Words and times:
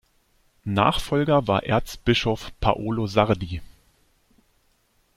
Nachfolger 0.65 1.47
war 1.47 1.61
Erzbischof 1.65 2.51
Paolo 2.59 3.05
Sardi. 3.05 3.61